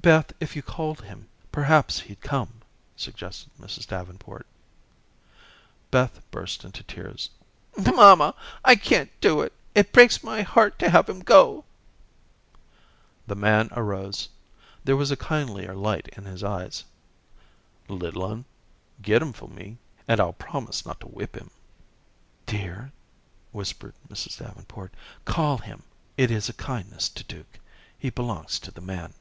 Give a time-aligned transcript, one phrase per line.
[0.00, 2.62] "Beth, if you called him perhaps he'd come,"
[2.96, 3.84] suggested Mrs.
[3.88, 4.46] Davenport.
[5.90, 7.28] Beth burst into tears.
[7.76, 8.32] "Mamma,
[8.64, 9.52] I can't do it.
[9.74, 11.64] It breaks my heart to have him go."
[13.26, 14.28] The man arose.
[14.84, 16.84] There was a kindlier light in his eyes.
[17.88, 18.44] "Little un,
[19.02, 21.50] get him for me and I'll promise not to whip him."
[22.46, 22.92] "Dear,"
[23.50, 24.38] whispered Mrs.
[24.38, 25.82] Davenport, "call him;
[26.16, 27.58] it is a kindness to Duke.
[27.98, 29.12] He belongs to the man."